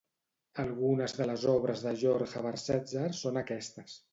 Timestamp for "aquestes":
3.45-3.97